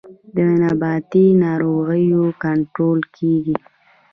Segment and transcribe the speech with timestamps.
[0.35, 3.55] د نباتي ناروغیو کنټرول کیږي